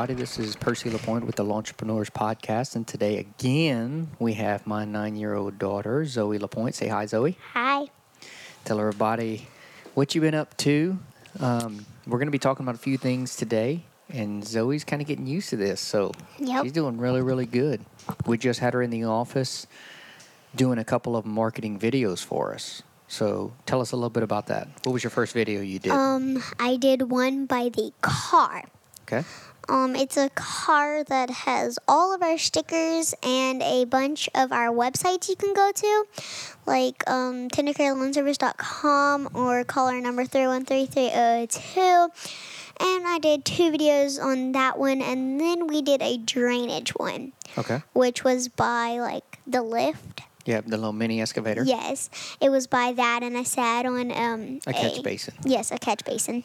[0.00, 0.18] Everybody.
[0.18, 5.58] This is Percy LaPoint with the Lawntrepreneurs Podcast, and today again we have my nine-year-old
[5.58, 6.72] daughter Zoey LaPoint.
[6.72, 7.36] Say hi, Zoey.
[7.52, 7.84] Hi.
[8.64, 9.46] Tell everybody
[9.92, 10.98] what you've been up to.
[11.38, 15.06] Um, we're going to be talking about a few things today, and Zoey's kind of
[15.06, 16.62] getting used to this, so Yep.
[16.62, 17.84] she's doing really, really good.
[18.24, 19.66] We just had her in the office
[20.56, 22.82] doing a couple of marketing videos for us.
[23.06, 24.66] So tell us a little bit about that.
[24.84, 25.92] What was your first video you did?
[25.92, 28.64] Um, I did one by the car.
[29.02, 29.24] okay.
[29.68, 34.68] Um, it's a car that has all of our stickers and a bunch of our
[34.68, 36.04] websites you can go to,
[36.66, 42.08] like um, tendercarelawnservice.com or call our number 313-302.
[42.82, 47.32] And I did two videos on that one, and then we did a drainage one,
[47.58, 47.82] Okay.
[47.92, 50.22] which was by like the lift.
[50.46, 51.62] Yeah, the little mini excavator.
[51.62, 52.08] Yes,
[52.40, 55.34] it was by that, and I sat on um, A catch basin.
[55.44, 56.42] Yes, a catch basin.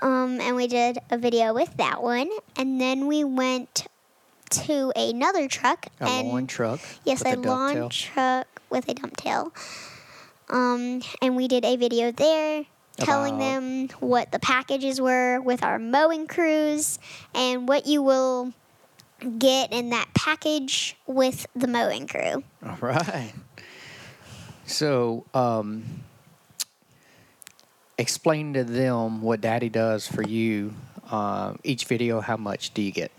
[0.00, 3.86] Um, and we did a video with that one, and then we went
[4.50, 6.80] to another truck A and lawn truck.
[7.04, 7.88] yes, with a a lawn dovetail.
[7.90, 9.52] truck with a dump tail.
[10.48, 12.64] Um, and we did a video there
[12.96, 16.98] telling About- them what the packages were with our mowing crews
[17.34, 18.52] and what you will
[19.38, 22.42] get in that package with the mowing crew.
[22.64, 23.32] All right.
[24.66, 25.84] So, um,
[27.98, 30.74] explain to them what Daddy does for you.
[31.10, 33.10] Uh, each video, how much do you get?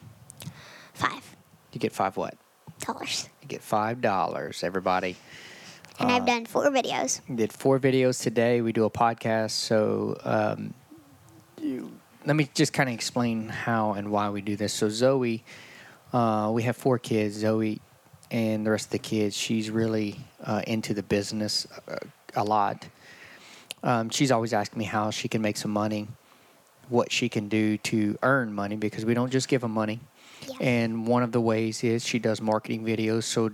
[0.94, 1.36] Five
[1.74, 2.36] You get five what?
[2.86, 3.30] dollars.
[3.42, 4.64] You get five dollars.
[4.64, 5.16] Everybody.
[6.00, 7.20] And Uh, I've done four videos.
[7.28, 8.62] We did four videos today.
[8.62, 9.52] We do a podcast.
[9.52, 10.74] So, um,
[11.62, 11.92] you,
[12.26, 14.72] let me just kind of explain how and why we do this.
[14.74, 15.42] So, Zoey,
[16.14, 17.44] uh, we have four kids.
[17.44, 17.80] Zoey
[18.32, 21.98] and the rest of the kids, she's really uh, into the business uh,
[22.36, 22.88] a lot.
[23.84, 26.08] Um, she's always asking me how she can make some money,
[26.90, 30.00] what she can do to earn money because we don't just give them money.
[30.48, 30.56] Yeah.
[30.62, 33.24] And one of the ways is she does marketing videos.
[33.24, 33.52] So,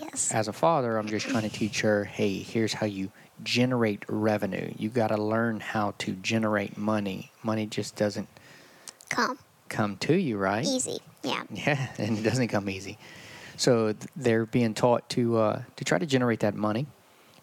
[0.00, 0.30] Yes.
[0.30, 3.10] as a father, I'm just trying to teach her, hey, here's how you
[3.42, 4.70] generate revenue.
[4.76, 7.30] You got to learn how to generate money.
[7.42, 8.28] Money just doesn't
[9.08, 9.38] Come.
[9.70, 10.66] come to you, right?
[10.66, 10.98] Easy.
[11.22, 11.42] Yeah.
[11.50, 12.98] Yeah, and it doesn't come easy.
[13.56, 16.86] So th- they're being taught to uh, to try to generate that money,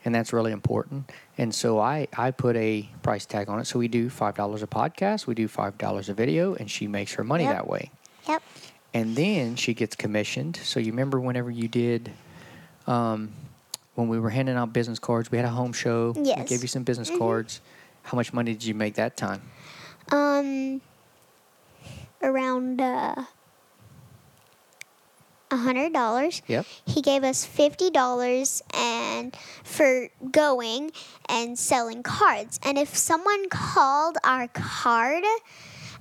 [0.05, 1.09] and that's really important.
[1.37, 3.65] And so I I put a price tag on it.
[3.65, 6.87] So we do five dollars a podcast, we do five dollars a video, and she
[6.87, 7.53] makes her money Yep.
[7.55, 7.91] that way.
[8.27, 8.41] Yep.
[8.93, 10.55] And then she gets commissioned.
[10.57, 12.11] So you remember whenever you did,
[12.85, 13.31] um,
[13.95, 16.11] when we were handing out business cards, we had a home show.
[16.15, 16.47] We Yes.
[16.49, 17.17] gave you some business Mhm.
[17.19, 17.61] cards.
[18.03, 19.41] How much money did you make that time?
[20.11, 20.81] Um,
[22.21, 23.23] around uh,
[25.53, 26.41] a hundred dollars.
[26.47, 26.65] Yep.
[26.85, 30.91] He gave us fifty dollars and for going
[31.29, 32.59] and selling cards.
[32.63, 35.23] And if someone called our card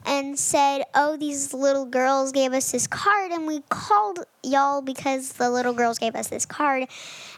[0.06, 5.34] and said, "Oh, these little girls gave us this card," and we called y'all because
[5.34, 6.88] the little girls gave us this card,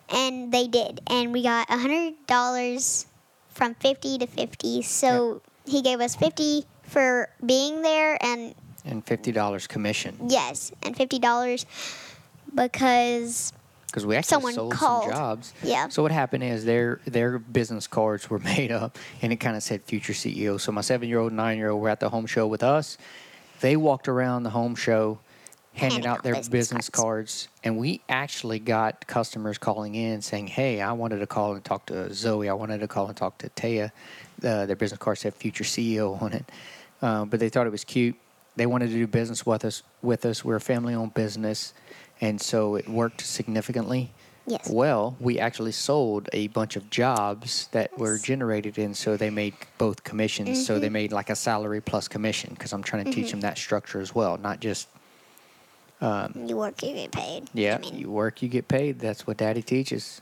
[0.09, 3.07] and they did, and we got a hundred dollars
[3.51, 4.83] from fifty to fifty.
[4.83, 8.55] So he gave us fifty for being there, and
[8.85, 11.67] And fifty dollars commission yes, and fifty dollars
[12.55, 13.53] because
[13.87, 15.05] because we actually Someone sold called.
[15.05, 15.53] some jobs.
[15.63, 15.89] yeah.
[15.89, 19.63] So what happened is their their business cards were made up, and it kind of
[19.63, 20.61] said future CEO.
[20.61, 22.99] So my seven year old, nine year old were at the home show with us.
[23.61, 25.21] They walked around the home show,
[25.75, 27.47] handing Handing out out their business business cards.
[27.47, 31.65] cards, and we actually got customers calling in saying, "Hey, I wanted to call and
[31.65, 32.49] talk to Zoey.
[32.49, 33.93] I wanted to call and talk to Taya.
[34.43, 36.45] Uh, their business card said future CEO on it,
[37.01, 38.17] uh, but they thought it was cute.
[38.57, 39.83] They wanted to do business with us.
[40.03, 41.73] With us, we're a family owned business,
[42.25, 44.11] and so it worked significantly."
[44.47, 44.69] Yes.
[44.71, 49.55] Well, we actually sold a bunch of jobs that were generated, and so they made
[49.79, 50.59] both commissions.
[50.67, 50.93] So they Mhm.
[51.01, 53.31] made like a salary plus commission because I'm trying to teach Mhm.
[53.33, 54.89] them that structure as well, not just
[56.01, 57.49] um, You work, you get paid.
[57.55, 58.99] yeah, I mean, you work, you get paid.
[59.01, 60.21] That's what Daddy teaches.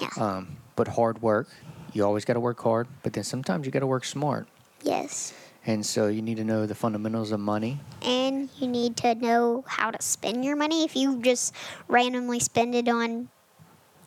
[0.00, 0.08] yeah.
[0.18, 1.48] Um, but hard work,
[1.92, 4.46] you always got to work hard, but then sometimes you got to work smart,
[4.82, 5.32] yes.
[5.66, 7.78] And so you need to know the fundamentals of money.
[8.02, 10.84] And you need to know how to spend your money.
[10.84, 11.54] If you just
[11.88, 13.28] randomly spend it on,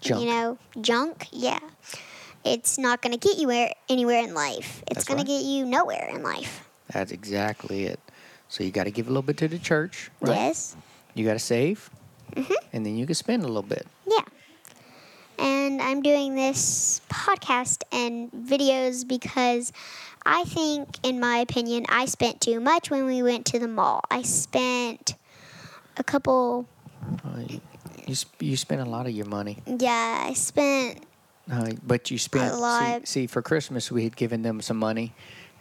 [0.02, 0.22] Junk.
[0.22, 1.60] you know, junk, yeah,
[2.44, 4.84] it's not going to get you where, anywhere in life.
[4.92, 5.26] It's going right.
[5.28, 6.68] to get you nowhere in life.
[6.92, 8.00] That's exactly it.
[8.48, 10.36] So you got to give a little bit to the church, right?
[10.36, 10.76] Yes.
[11.16, 11.90] You got to save,
[12.36, 12.54] Mhm.
[12.74, 13.88] and then you can spend a little bit.
[14.06, 14.22] Yeah.
[15.38, 19.74] And I'm doing this podcast and videos because
[20.26, 24.02] I think, in my opinion, I spent too much when we went to the mall.
[24.10, 25.16] I spent
[25.98, 26.68] a couple,
[27.24, 27.62] Uh, you,
[28.08, 31.06] you, sp- you spend a lot of your money, yeah, I spent,
[31.52, 32.54] uh, but you spent.
[32.54, 33.08] See, lot.
[33.08, 35.14] see, for Christmas we had given them some money,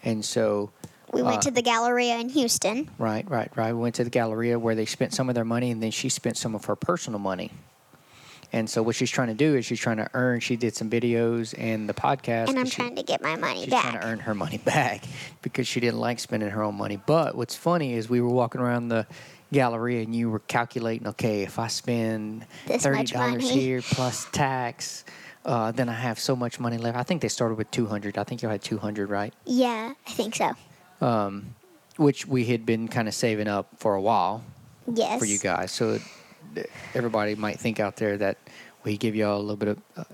[0.03, 0.71] and so
[1.13, 2.91] We went Uh, to the Galleria in Houston.
[2.99, 3.73] Right, right, right.
[3.73, 6.09] We went to the Galleria where they spent some of their money, and then she
[6.09, 7.53] spent some of her personal money.
[8.55, 10.39] And so what she's trying to do is she's trying to earn.
[10.39, 12.49] She did some videos and the podcast.
[12.51, 13.65] And I'm she- trying to get my money back.
[13.65, 13.83] She's back.
[13.91, 15.03] trying to earn her money back
[15.43, 16.97] because she didn't like spending her own money.
[17.05, 19.09] But what's funny is we were walking around the
[19.53, 25.05] gallery and you were calculating, okay, if I spend This thirty dollars here plus tax,
[25.45, 26.97] uh, then I have so much money left.
[26.97, 28.17] I think they started with two hundred.
[28.19, 29.35] I think you had two hundred, right?
[29.47, 30.53] yeah, I think so.
[31.01, 31.57] Um,
[31.97, 34.45] which we had been kind of saving up for a while
[34.93, 35.19] Yes.
[35.19, 35.73] for you guys.
[35.73, 35.99] So
[36.95, 38.39] everybody might think out there that
[38.85, 40.05] we give y'all a little bit of uh,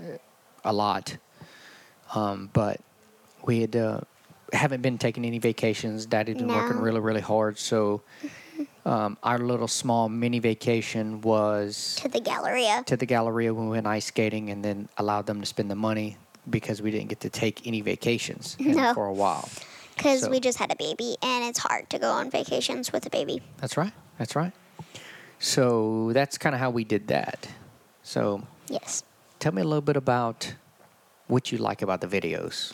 [0.64, 1.16] a lot,
[2.14, 2.80] um, but
[3.44, 4.00] we had uh,
[4.52, 6.06] haven't been taking any vacations.
[6.06, 7.58] Daddy's been working really, really hard.
[7.58, 8.02] So
[8.84, 12.82] um, our little small mini vacation was To the Galleria.
[12.86, 15.74] to the Galleria when we went ice skating, and then allowed them to spend the
[15.76, 16.16] money
[16.48, 18.94] because we didn't get to take any vacations No.
[18.94, 19.48] for a while.
[19.96, 23.04] Because So- we just had a baby, and it's hard to go on vacations with
[23.06, 23.42] a baby.
[23.58, 23.92] That's right.
[24.18, 24.52] That's right.
[25.40, 27.48] So that's kind of how we did that.
[28.02, 29.02] So Yes.
[29.40, 30.54] tell me a little bit about
[31.28, 32.72] what you like about the videos.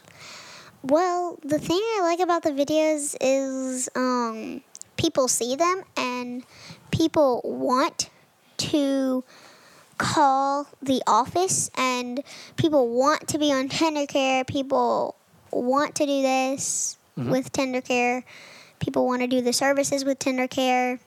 [0.83, 4.63] Well, the thing I like about the videos is um,
[4.97, 6.45] people see them and
[6.91, 8.11] people want
[8.59, 9.25] to
[9.99, 12.23] call the office and
[12.57, 14.45] people want to be on tender care.
[14.45, 15.15] People
[15.53, 17.31] want to do this Mhm.
[17.31, 18.25] with tender care.
[18.79, 20.99] People want to do the services with tender care.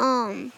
[0.00, 0.52] Um,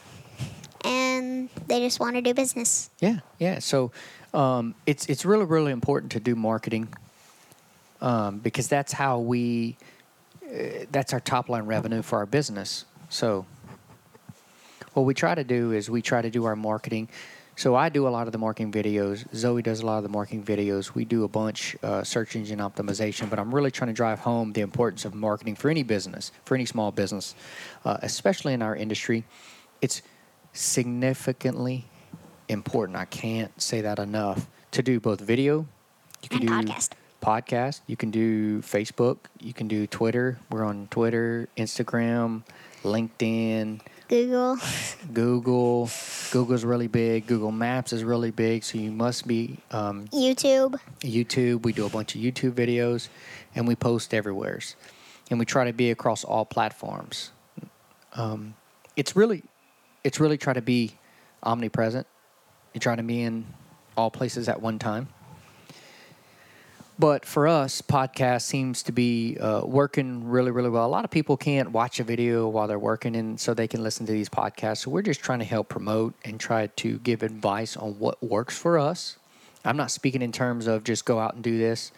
[0.84, 2.90] and they just want to do business.
[3.00, 3.58] Yeah, yeah.
[3.58, 3.92] So
[4.32, 6.88] um, it's it's really really important to do marketing
[8.00, 9.76] um, because that's how we
[10.44, 12.84] uh, that's our top line revenue for our business.
[13.08, 13.46] So
[14.94, 17.08] what we try to do is we try to do our marketing.
[17.60, 19.28] So I do a lot of the marketing videos.
[19.34, 20.94] Zoey does a lot of the marketing videos.
[20.94, 24.54] We do a bunch uh, search engine optimization, but I'm really trying to drive home
[24.54, 27.34] the importance of marketing for any business, for any small business,
[27.84, 29.24] uh, especially in our industry.
[29.82, 30.00] It's
[30.54, 31.84] significantly
[32.48, 32.96] important.
[32.96, 34.48] I can't say that enough.
[34.70, 35.66] To do both video,
[36.22, 36.92] you can And do podcast.
[37.20, 37.80] podcast.
[37.86, 39.18] You can do Facebook.
[39.38, 40.38] You can do Twitter.
[40.50, 42.42] We're on Twitter, Instagram,
[42.84, 44.58] LinkedIn, Google.
[45.12, 45.88] Google.
[46.32, 47.28] Google's really big.
[47.28, 48.64] Google Maps is really big.
[48.64, 50.80] So you must be um, YouTube.
[51.00, 51.62] YouTube.
[51.62, 53.08] We do a bunch of YouTube videos,
[53.54, 54.58] and we post everywhere.
[55.30, 57.30] And we try to be across all platforms.
[58.14, 58.54] Um,
[58.96, 59.44] it's really,
[60.02, 60.96] it's really try to be
[61.44, 62.08] omnipresent.
[62.74, 63.46] You try to be in
[63.96, 65.06] all places at one time.
[67.00, 70.84] But for us, podcast seems to be uh, working really, really well.
[70.84, 73.82] A lot of people can't watch a video while they're working, and so they can
[73.82, 74.82] listen to these podcasts.
[74.82, 78.58] So we're just trying to help promote and try to give advice on what works
[78.58, 79.16] for us.
[79.64, 81.90] I'm not speaking in terms of just go out and do this,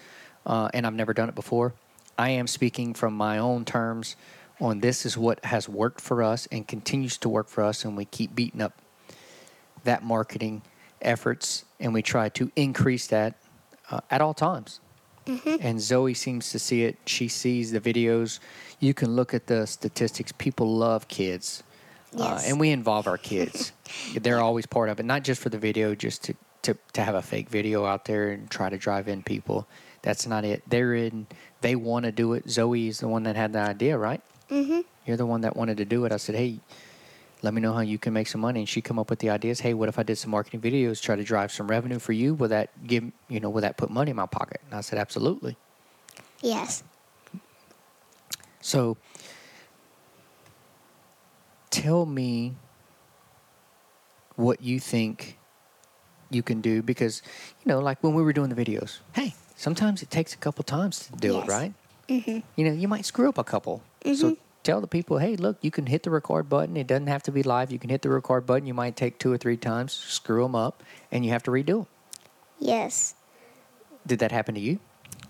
[0.46, 1.74] uh, and I've never done it before.
[2.16, 4.14] I am speaking from my own terms
[4.60, 7.96] on this is what has worked for us and continues to work for us, and
[7.96, 8.80] we keep beating up
[9.82, 10.62] that marketing
[11.00, 13.34] efforts, and we try to increase that
[13.90, 14.78] uh, at all times.
[15.26, 16.96] And Zoey seems to see it.
[17.06, 18.38] She sees the videos.
[18.80, 20.32] You can look at the statistics.
[20.32, 21.62] People love kids.
[22.16, 23.72] Uh, and we involve our kids.
[24.20, 27.14] They're always part of it, not just for the video, just to, to, to have
[27.14, 29.66] a fake video out there and try to drive in people.
[30.02, 30.62] That's not it.
[30.68, 31.26] They're in,
[31.60, 32.46] they want to do it.
[32.46, 34.20] Zoey is the one that had the idea, right?
[34.50, 34.80] Mm-hmm.
[35.06, 36.12] You're the one that wanted to do it.
[36.12, 36.60] I said, hey,
[37.42, 38.60] let me know how you can make some money.
[38.60, 39.60] And she come up with the ideas.
[39.60, 42.34] Hey, what if I did some marketing videos, try to drive some revenue for you?
[42.34, 44.60] Will that give, you know, will that put money in my pocket?
[44.66, 45.56] And I said, absolutely.
[46.40, 46.82] Yes.
[48.60, 48.96] So
[51.70, 52.54] tell me
[54.36, 55.38] what you think
[56.30, 57.22] you can do because,
[57.64, 60.62] you know, like when we were doing the videos, hey, sometimes it takes a couple
[60.64, 61.42] times to do Yes.
[61.44, 61.74] it, right?
[62.08, 62.38] Mm-hmm.
[62.56, 63.82] You know, you might screw up a couple.
[64.14, 66.76] So tell the people, hey, look, you can hit the record button.
[66.76, 67.72] It doesn't have to be live.
[67.72, 68.66] You can hit the record button.
[68.66, 71.66] You might take two or three times, screw them up, and you have to redo
[71.66, 71.86] them.
[72.58, 73.14] Yes.
[74.06, 74.78] Did that happen to you?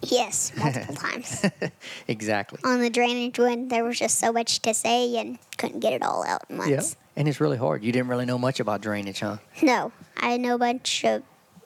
[0.02, 1.44] Yes, multiple times.
[2.08, 2.58] exactly.
[2.64, 6.02] On the drainage one, there was just so much to say and couldn't get it
[6.02, 6.70] all out at once.
[6.70, 6.82] Yeah.
[7.14, 7.84] And it's really hard.
[7.84, 9.36] You didn't really know much about drainage, huh?
[9.62, 11.04] No, I know a bunch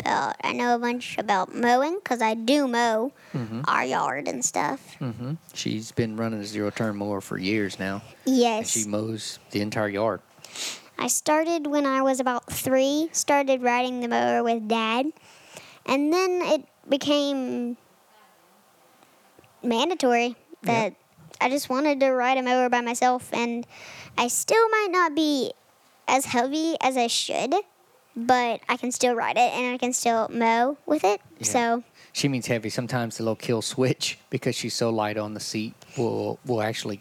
[0.07, 0.37] about.
[0.43, 3.63] I know a bunch about mowing because I do mow Mm-hmm.
[3.69, 4.95] our yard and stuff.
[4.99, 8.01] hmm She's been running a zero turn mower for years now.
[8.25, 10.21] And Yes, she mows the entire yard.
[10.99, 13.11] I started when I was about three.
[13.13, 15.13] Started riding the mower with dad,
[15.85, 17.77] and then it became
[19.63, 20.95] mandatory that
[21.41, 23.67] I just wanted to ride a mower by myself, and
[24.17, 25.53] I still might not be
[26.09, 27.55] as heavy as I should,
[28.17, 31.21] but I can still ride it and I can still mow with it.
[31.39, 31.47] Yeah.
[31.47, 32.71] So she means heavy.
[32.71, 37.01] Sometimes the little kill switch because she's so light on the seat will will actually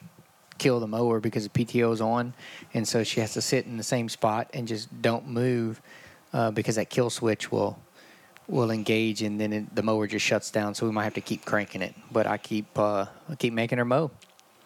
[0.58, 2.34] kill the mower because the PTO is on,
[2.74, 5.82] and so she has to sit in the same spot and just don't move
[6.34, 7.80] uh, because that kill switch will
[8.48, 10.76] will engage and then it, the mower just shuts down.
[10.76, 11.96] So we might have to keep cranking it.
[12.12, 14.12] But I keep uh, I keep making her mow.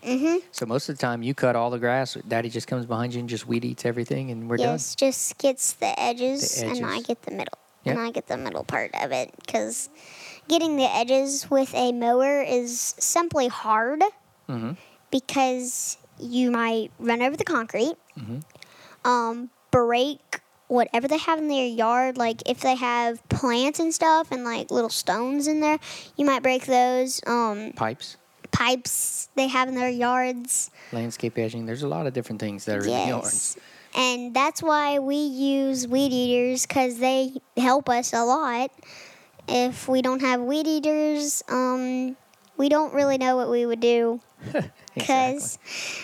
[0.04, 0.42] Mhm.
[0.52, 2.16] So most of the time you cut all the grass.
[2.28, 4.68] Daddy just comes behind you and just weed eats everything, and we're done.
[4.74, 7.58] yes, just gets the edges, The and I get the middle.
[7.84, 7.96] Yep.
[7.98, 9.90] And I get the middle part of it because
[10.48, 14.12] getting the edges with a mower is simply hard done.
[14.48, 14.72] hmm
[15.12, 18.44] because you might run over the concrete, Mhm.
[19.06, 22.16] um, break whatever they have in their yard.
[22.18, 25.80] Like if they have plants and stuff and like little stones in there,
[26.16, 27.22] you might break those.
[27.26, 28.18] Um, Pipes,
[28.60, 30.70] pipes they have in their yards.
[30.92, 31.66] landscape edging.
[31.66, 33.58] There's a lot of different things that are in the yards.
[33.96, 38.70] And that's why we use weed eaters because they help us a lot.
[39.48, 42.18] If we don't have weed eaters, um,
[42.58, 44.20] we don't really know what we would do
[44.94, 45.58] because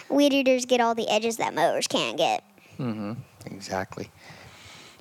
[0.10, 2.44] weed eaters get all the edges that mowers can't get.
[2.80, 3.14] Mm-hmm.
[3.48, 4.10] Exactly.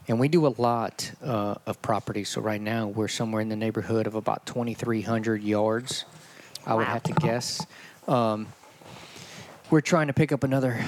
[0.08, 2.24] And we do a lot uh, of property.
[2.24, 6.04] So right now we're somewhere in the neighborhood of about 2,300 yards.
[6.66, 6.92] I would Wow.
[6.94, 7.64] have to guess.
[8.08, 8.46] Um,
[9.70, 10.82] we're trying to pick up another.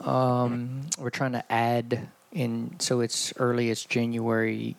[0.00, 2.76] Um, we're trying to add in.
[2.78, 3.70] So it's early.
[3.70, 4.76] It's January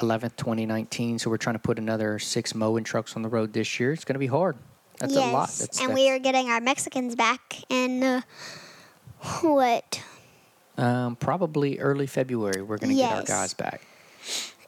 [0.00, 1.18] 11th, 2019.
[1.18, 3.92] So we're trying to put another six mowing trucks on the road this year.
[3.92, 4.56] It's going to be hard.
[4.98, 5.30] That's yes.
[5.30, 5.48] a lot.
[5.50, 8.20] That's, and we are getting our Mexicans back in uh,
[9.42, 10.02] what?
[10.76, 12.62] um, probably early February.
[12.62, 13.28] We're going to get our Yes.
[13.28, 13.82] guys back.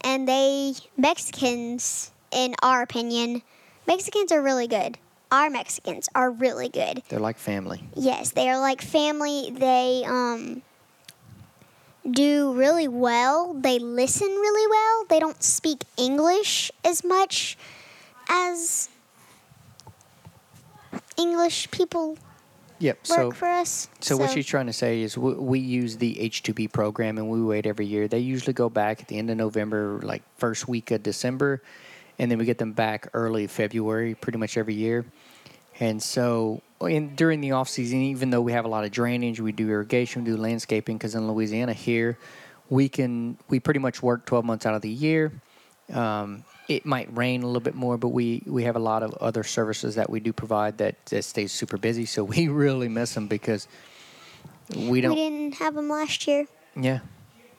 [0.03, 3.43] And they, Mexicans, in our opinion,
[3.91, 4.99] Mexicans are really good.
[5.33, 7.03] Our Mexicans are really good.
[7.09, 7.83] They're like family.
[7.97, 9.51] Yes, they are like family.
[9.51, 10.63] They um
[12.09, 13.53] do really well.
[13.53, 15.07] They listen really well.
[15.09, 17.59] They don't speak English as much
[18.29, 18.89] as
[21.17, 22.17] English people
[22.79, 22.97] Yep.
[22.97, 23.89] work So for us.
[24.01, 27.43] So, what she's trying to say is we, we use the H2B program and we
[27.43, 28.09] wait every year.
[28.09, 31.63] They usually go back at the end of November, like first week of December,
[32.21, 35.07] and then we get them back early February, pretty much every year.
[35.81, 39.41] And so, in during the off season, even though we have a lot of drainage,
[39.41, 40.99] we do irrigation, we do landscaping.
[40.99, 42.19] Because in Louisiana here,
[42.69, 45.33] we can we pretty much work 12 months out of the year.
[45.95, 49.15] Um, it might rain a little bit more, but we, we have a lot of
[49.15, 52.05] other services that we do provide that, that stays super busy.
[52.05, 53.67] So we really miss them because
[54.77, 55.13] we we don't.
[55.13, 56.45] We didn't have them last year.
[56.77, 57.01] yeah,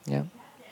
[0.06, 0.22] yeah,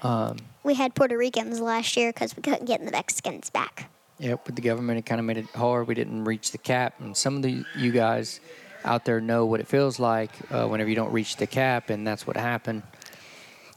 [0.02, 3.90] um, We had Puerto Ricans last year because we couldn't get the Mexicans back.
[4.19, 5.87] Yep, with the government, it kind of made it hard.
[5.88, 8.40] We didn't reach the cap, and some of the you guys
[8.85, 12.07] out there know what it feels like uh, whenever you don't reach the cap, and
[12.07, 12.83] that's what happened.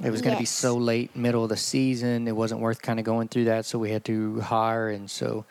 [0.03, 2.27] It was going to be so late, middle of the season.
[2.27, 5.45] It wasn't worth kind of going through that, so we had to hire, and so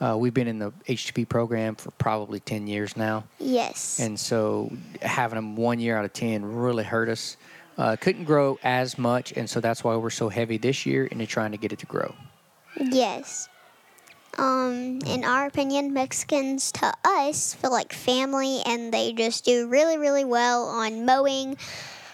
[0.00, 4.00] uh, we've been in the H2B program for probably ten years now, Yes.
[4.00, 4.72] and so
[5.02, 7.36] having them one year out of ten really hurt us.
[7.80, 11.26] Uh, couldn't grow as much, and so that's why we're so heavy this year into
[11.26, 12.14] trying to get it to grow.
[12.78, 13.48] Yes.
[14.36, 19.96] Um, in our opinion, Mexicans to us feel like family and they just do really,
[19.96, 21.56] really well on mowing.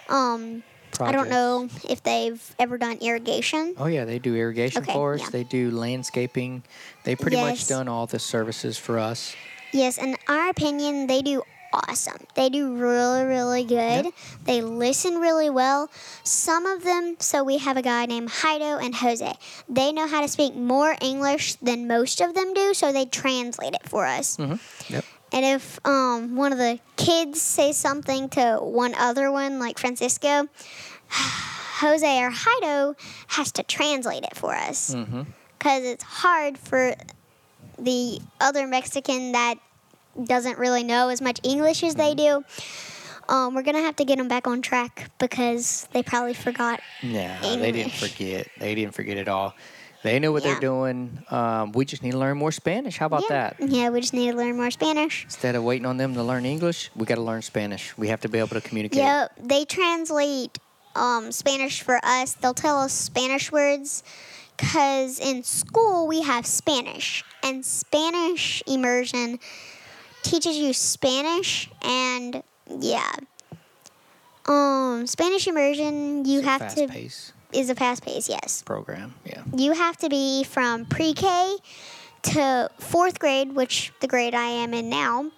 [0.09, 0.63] Um,
[1.01, 3.75] I don't know if they've ever done irrigation.
[3.77, 5.21] Oh yeah, they do irrigation Okay, for us.
[5.23, 5.31] yeah.
[5.31, 6.63] They do landscaping.
[7.03, 9.35] They pretty much done all the services for us.
[9.73, 11.43] Yes, in our opinion, they do
[11.73, 12.19] awesome.
[12.35, 14.05] They do really, really good.
[14.07, 14.15] Yep.
[14.45, 15.91] They listen really well.
[16.25, 19.33] Some of them, so we have a guy named Heido and Jose.
[19.69, 23.75] They know how to speak more English than most of them do, so they translate
[23.75, 24.37] it for us.
[24.37, 24.93] Mm-hmm.
[24.95, 25.05] Yep.
[25.33, 30.49] And if um, one of the kids says something to one other one, like Francisco,
[31.11, 32.95] Jose or Heido
[33.29, 35.23] has to translate it for us Mm-hmm.
[35.59, 36.95] because it's hard for
[37.79, 39.57] the other Mexican that
[40.25, 42.45] doesn't really know as much English as they do.
[43.29, 46.81] Um, we're gonna have to get them back on track because they probably forgot.
[47.03, 48.49] Yeah, they didn't forget.
[48.59, 49.55] They didn't forget at all.
[50.03, 50.53] They know what Yeah.
[50.53, 51.19] they're doing.
[51.31, 52.97] Um, we just need to learn more Spanish.
[52.97, 53.51] How about yeah.
[53.59, 53.69] that?
[53.69, 55.25] Yeah, we just need to learn more Spanish.
[55.25, 57.97] Instead of waiting on them to learn English, we got to learn Spanish.
[57.99, 58.99] We have to be able to communicate.
[58.99, 60.59] Yep, they translate
[60.95, 62.35] um, Spanish for us.
[62.35, 64.05] They'll tell us Spanish words
[64.57, 69.39] because in school we have Spanish, and Spanish immersion
[70.31, 72.43] teaches you Spanish, and
[72.81, 73.11] yeah.
[74.47, 78.29] Um, Spanish immersion, you have fast to pace is a fast pace.
[78.29, 79.15] Yes, program.
[79.25, 79.43] Yeah.
[79.57, 81.57] you have to be from pre-K
[82.23, 85.31] to fourth grade, which the grade I am in now.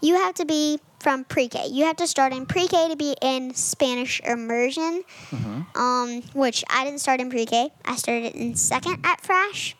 [0.00, 1.68] You have to be from pre-K.
[1.68, 5.80] You have to start in pre-K to be in Spanish immersion, Mm-hmm.
[5.80, 7.70] um, which I didn't start in pre-K.
[7.84, 9.74] I started in second at Frash.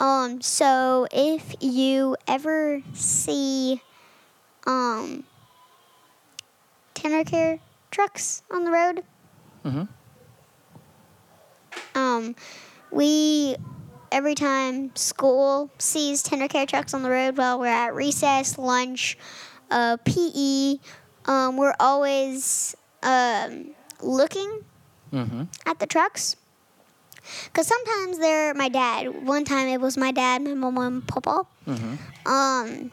[0.00, 3.82] Um, so if you ever see
[4.66, 5.24] um
[6.94, 7.58] tender care
[7.90, 9.02] trucks on the road,
[9.64, 9.84] Mm-hmm.
[11.94, 12.34] um,
[12.90, 13.56] we
[14.12, 19.18] every time school sees tender care trucks on the road while we're at recess, lunch,
[19.70, 20.76] uh, PE,
[21.26, 24.60] um, we're always um, looking
[25.12, 25.44] Mm-hmm.
[25.66, 26.36] at the trucks.
[27.52, 29.26] Cause sometimes they're my dad.
[29.26, 31.44] One time it was my dad, my mom, and papa.
[31.66, 32.28] Mm-hmm.
[32.30, 32.90] Um,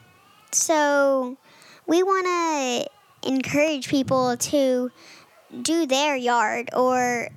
[0.52, 1.36] so
[1.86, 4.90] we want to encourage people to
[5.62, 7.28] do their yard or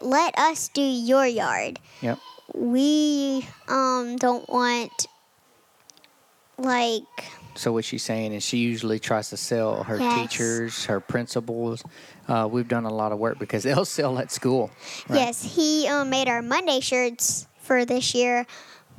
[0.00, 1.78] let us do your yard.
[2.00, 2.18] Yep.
[2.54, 5.06] We um don't want
[6.58, 7.02] like
[7.54, 10.20] So what she's saying is she usually tries to sell her Yes.
[10.30, 11.82] teachers, her principals.
[12.28, 14.70] Uh, we've done a lot of work because they'll sell at school.
[15.08, 15.20] Right.
[15.20, 18.46] yes, he um, made our Monday shirts for this year.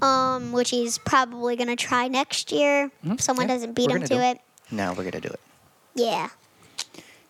[0.02, 2.92] Um, which he's probably gonna try next year.
[3.06, 3.14] Mhm.
[3.14, 4.38] If someone Yeah, doesn't beat we're him to do it.
[4.70, 5.40] No, we're gonna do it.
[5.96, 6.28] Yeah.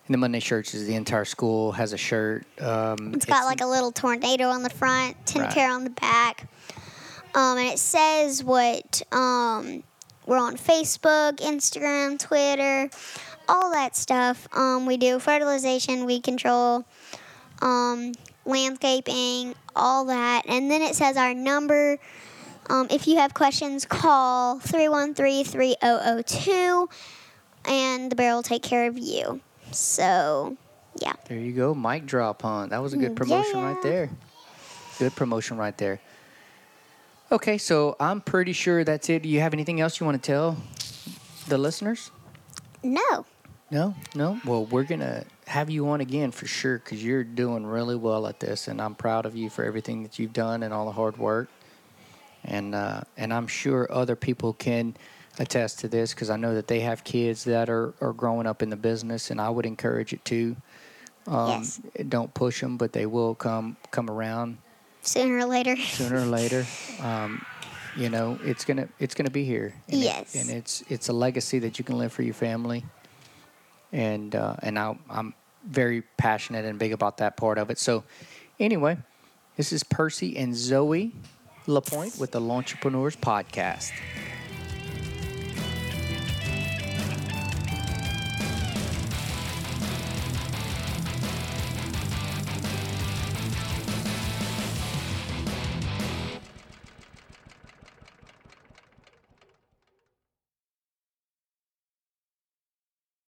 [0.06, 2.46] And the Monday shirts is the entire school has a shirt.
[2.60, 5.52] Um, It's got like a little tornado on the front, tin Right.
[5.54, 6.48] care on the back.
[7.34, 9.84] Um, and it says what um,
[10.26, 12.90] we're on Facebook, Instagram, Twitter,
[13.48, 14.48] all that stuff.
[14.52, 16.84] Um, we do fertilization, weed control,
[17.60, 18.12] um,
[18.44, 20.42] landscaping, all that.
[20.46, 21.98] And then it says our number.
[22.70, 26.88] Um, if you have questions, call 313 3002
[27.66, 29.40] and the bear will take care of you.
[29.72, 30.56] So,
[31.00, 31.14] yeah.
[31.28, 32.66] There you go, mic drop, huh?
[32.66, 34.10] That was a good promotion right there.
[34.98, 36.00] Good promotion right there.
[37.34, 39.24] Okay, so I'm pretty sure that's it.
[39.24, 40.56] Do you have anything else you want to tell
[41.48, 42.12] the listeners?
[42.84, 43.26] No.
[43.72, 44.40] No, no.
[44.44, 48.38] Well, we're gonna have you on again for sure because you're doing really well at
[48.38, 51.16] this, and I'm proud of you for everything that you've done and all the hard
[51.16, 51.48] work.
[52.44, 54.96] And uh, and I'm sure other people can
[55.40, 58.62] attest to this because I know that they have kids that are, are growing up
[58.62, 60.54] in the business, and I would encourage it too.
[61.26, 61.80] Um, Yes.
[62.08, 64.58] Don't push them, but they will come come around
[65.04, 65.76] Sooner or later.
[65.98, 66.66] sooner or later.
[67.00, 67.44] Um,
[67.96, 69.74] you know, it's gonna it's gonna be here.
[69.88, 70.34] And it- Yes.
[70.34, 72.84] and it's it's a legacy that you can live for your family.
[73.92, 75.34] And uh, and I, I'm
[75.66, 77.78] very passionate and big about that part of it.
[77.78, 78.02] So,
[78.58, 78.98] anyway,
[79.56, 81.12] this is Percy and Zoey
[81.68, 83.92] LaPoint with the Lawntrepreneurs Podcast.